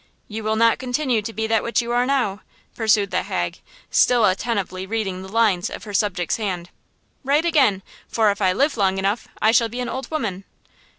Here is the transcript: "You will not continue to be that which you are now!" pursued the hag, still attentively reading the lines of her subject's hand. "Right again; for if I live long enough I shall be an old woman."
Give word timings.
"You 0.27 0.43
will 0.43 0.55
not 0.55 0.79
continue 0.79 1.21
to 1.21 1.31
be 1.31 1.45
that 1.45 1.61
which 1.61 1.79
you 1.79 1.91
are 1.91 2.07
now!" 2.07 2.41
pursued 2.75 3.11
the 3.11 3.21
hag, 3.21 3.59
still 3.91 4.25
attentively 4.25 4.87
reading 4.87 5.21
the 5.21 5.27
lines 5.29 5.69
of 5.69 5.83
her 5.83 5.93
subject's 5.93 6.37
hand. 6.37 6.71
"Right 7.23 7.45
again; 7.45 7.83
for 8.07 8.31
if 8.31 8.41
I 8.41 8.51
live 8.51 8.77
long 8.77 8.97
enough 8.97 9.27
I 9.43 9.51
shall 9.51 9.69
be 9.69 9.79
an 9.79 9.89
old 9.89 10.09
woman." 10.09 10.43